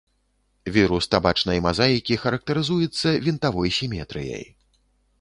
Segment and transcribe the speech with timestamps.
[0.77, 4.45] Вірус табачнай мазаікі характарызуецца вінтавой сіметрыяй.